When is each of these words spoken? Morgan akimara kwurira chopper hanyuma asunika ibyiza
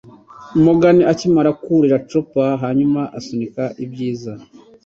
Morgan 0.63 0.97
akimara 1.11 1.49
kwurira 1.61 1.97
chopper 2.09 2.49
hanyuma 2.63 3.01
asunika 3.17 3.63
ibyiza 3.83 4.31